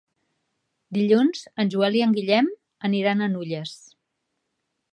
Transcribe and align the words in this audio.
Dilluns 0.97 1.43
en 1.63 1.69
Joel 1.75 1.97
i 1.99 2.03
en 2.05 2.15
Guillem 2.17 2.49
aniran 2.89 3.21
a 3.27 3.31
Nulles. 3.35 3.75